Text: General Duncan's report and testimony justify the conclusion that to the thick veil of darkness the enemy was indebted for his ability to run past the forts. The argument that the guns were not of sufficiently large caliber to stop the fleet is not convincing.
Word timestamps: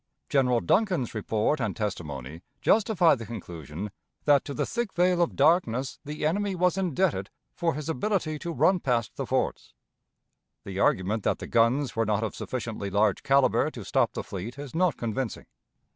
General 0.29 0.61
Duncan's 0.61 1.13
report 1.13 1.59
and 1.59 1.75
testimony 1.77 2.41
justify 2.59 3.13
the 3.13 3.27
conclusion 3.27 3.91
that 4.25 4.43
to 4.45 4.55
the 4.55 4.65
thick 4.65 4.91
veil 4.93 5.21
of 5.21 5.35
darkness 5.35 5.99
the 6.03 6.25
enemy 6.25 6.55
was 6.55 6.75
indebted 6.75 7.29
for 7.53 7.75
his 7.75 7.87
ability 7.87 8.39
to 8.39 8.51
run 8.51 8.79
past 8.79 9.15
the 9.15 9.27
forts. 9.27 9.75
The 10.65 10.79
argument 10.79 11.21
that 11.21 11.37
the 11.37 11.45
guns 11.45 11.95
were 11.95 12.07
not 12.07 12.23
of 12.23 12.33
sufficiently 12.35 12.89
large 12.89 13.21
caliber 13.21 13.69
to 13.69 13.85
stop 13.85 14.13
the 14.13 14.23
fleet 14.23 14.57
is 14.57 14.73
not 14.73 14.97
convincing. 14.97 15.45